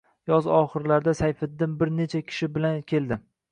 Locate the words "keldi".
2.93-3.23